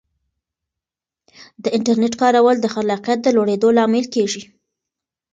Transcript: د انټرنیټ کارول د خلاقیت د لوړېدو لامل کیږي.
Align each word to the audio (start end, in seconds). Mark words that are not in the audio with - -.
د 1.63 1.65
انټرنیټ 1.77 2.13
کارول 2.21 2.55
د 2.61 2.67
خلاقیت 2.73 3.19
د 3.23 3.27
لوړېدو 3.35 3.69
لامل 3.77 4.05
کیږي. 4.15 4.43